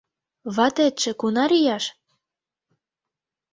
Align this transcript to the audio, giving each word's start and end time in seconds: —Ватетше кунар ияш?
—Ватетше 0.55 1.11
кунар 1.19 1.51
ияш? 1.59 1.85